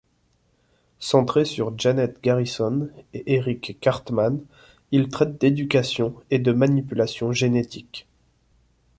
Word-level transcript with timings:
Centré 0.97 1.45
sur 1.45 1.77
Janet 1.77 2.19
Garrison 2.23 2.89
et 3.13 3.35
Eric 3.35 3.77
Cartman, 3.79 4.39
il 4.91 5.09
traite 5.09 5.39
d'éducation 5.39 6.15
et 6.31 6.39
de 6.39 6.51
manipulations 6.53 7.31
génétiques. 7.33 8.07